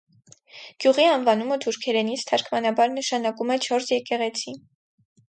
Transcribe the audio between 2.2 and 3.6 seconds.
թարգմանաբար նշանակում է